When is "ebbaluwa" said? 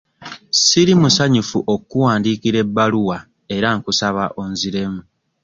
2.63-3.17